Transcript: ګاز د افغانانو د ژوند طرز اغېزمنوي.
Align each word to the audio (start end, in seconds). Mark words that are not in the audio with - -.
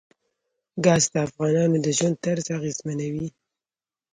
ګاز 0.85 1.03
د 1.13 1.15
افغانانو 1.27 1.77
د 1.85 1.87
ژوند 1.97 2.15
طرز 2.25 2.45
اغېزمنوي. 2.57 3.27